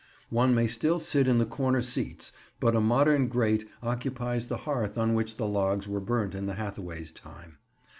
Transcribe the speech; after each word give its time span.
One 0.31 0.55
may 0.55 0.65
still 0.65 0.99
sit 0.99 1.27
in 1.27 1.37
the 1.37 1.45
corner 1.45 1.83
seats, 1.83 2.31
but 2.59 2.75
a 2.75 2.79
modern 2.81 3.27
grate 3.27 3.69
occupies 3.83 4.47
the 4.47 4.57
hearth 4.65 4.97
on 4.97 5.13
which 5.13 5.37
the 5.37 5.45
logs 5.45 5.87
were 5.87 5.99
burnt 6.01 6.33
in 6.33 6.47
the 6.47 6.55
Hathaways' 6.55 7.11
time. 7.11 7.59